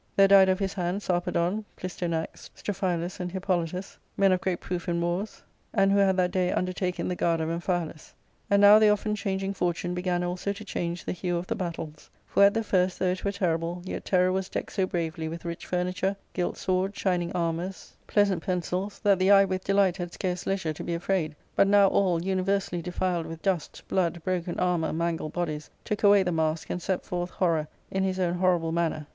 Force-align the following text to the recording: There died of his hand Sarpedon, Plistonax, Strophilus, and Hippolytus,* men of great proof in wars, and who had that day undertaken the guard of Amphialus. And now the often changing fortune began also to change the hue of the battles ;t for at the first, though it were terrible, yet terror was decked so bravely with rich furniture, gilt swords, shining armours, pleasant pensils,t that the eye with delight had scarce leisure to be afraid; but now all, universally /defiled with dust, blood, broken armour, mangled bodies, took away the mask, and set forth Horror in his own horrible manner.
There 0.15 0.27
died 0.27 0.49
of 0.49 0.57
his 0.57 0.73
hand 0.73 1.03
Sarpedon, 1.03 1.63
Plistonax, 1.77 2.49
Strophilus, 2.55 3.19
and 3.19 3.31
Hippolytus,* 3.31 3.99
men 4.17 4.31
of 4.31 4.41
great 4.41 4.59
proof 4.59 4.89
in 4.89 4.99
wars, 4.99 5.43
and 5.75 5.91
who 5.91 5.99
had 5.99 6.17
that 6.17 6.31
day 6.31 6.51
undertaken 6.51 7.07
the 7.07 7.15
guard 7.15 7.39
of 7.39 7.49
Amphialus. 7.49 8.13
And 8.49 8.63
now 8.63 8.79
the 8.79 8.89
often 8.89 9.13
changing 9.15 9.53
fortune 9.53 9.93
began 9.93 10.23
also 10.23 10.53
to 10.53 10.65
change 10.65 11.05
the 11.05 11.11
hue 11.11 11.37
of 11.37 11.45
the 11.45 11.53
battles 11.55 12.09
;t 12.11 12.19
for 12.25 12.43
at 12.43 12.55
the 12.55 12.63
first, 12.63 12.97
though 12.97 13.11
it 13.11 13.23
were 13.23 13.31
terrible, 13.31 13.83
yet 13.85 14.03
terror 14.03 14.31
was 14.31 14.49
decked 14.49 14.71
so 14.71 14.87
bravely 14.87 15.27
with 15.27 15.45
rich 15.45 15.67
furniture, 15.67 16.15
gilt 16.33 16.57
swords, 16.57 16.97
shining 16.97 17.31
armours, 17.33 17.95
pleasant 18.07 18.41
pensils,t 18.41 19.01
that 19.03 19.19
the 19.19 19.29
eye 19.29 19.45
with 19.45 19.63
delight 19.63 19.97
had 19.97 20.11
scarce 20.13 20.47
leisure 20.47 20.73
to 20.73 20.83
be 20.83 20.95
afraid; 20.95 21.35
but 21.55 21.67
now 21.67 21.87
all, 21.87 22.19
universally 22.23 22.81
/defiled 22.81 23.27
with 23.27 23.43
dust, 23.43 23.83
blood, 23.87 24.19
broken 24.23 24.59
armour, 24.59 24.91
mangled 24.93 25.33
bodies, 25.33 25.69
took 25.85 26.01
away 26.01 26.23
the 26.23 26.31
mask, 26.31 26.71
and 26.71 26.81
set 26.81 27.05
forth 27.05 27.29
Horror 27.29 27.67
in 27.91 28.01
his 28.03 28.19
own 28.19 28.33
horrible 28.39 28.71
manner. 28.71 29.05